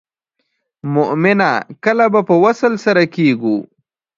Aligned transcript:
مومنه 0.93 1.49
کله 1.83 2.05
به 2.13 2.21
په 2.29 2.35
وصل 2.43 2.73
سره 2.85 3.03
کیږو. 3.15 3.57